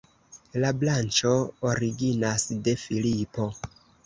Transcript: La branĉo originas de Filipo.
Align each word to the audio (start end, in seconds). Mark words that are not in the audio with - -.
La 0.63 0.71
branĉo 0.83 1.33
originas 1.73 2.47
de 2.69 2.75
Filipo. 2.87 3.49